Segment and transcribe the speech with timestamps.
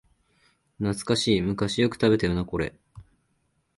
[0.79, 2.73] 懐かしい、昔よく食べたよなこれ